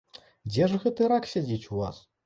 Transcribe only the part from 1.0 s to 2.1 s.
рак сядзіць у вас?